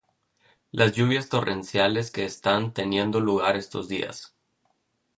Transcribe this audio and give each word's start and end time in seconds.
Las 0.71 0.93
lluvias 0.95 1.29
torrenciales 1.29 2.09
que 2.09 2.25
están 2.25 2.73
teniendo 2.73 3.19
lugar 3.19 3.55
estos 3.55 3.87
días 3.87 4.33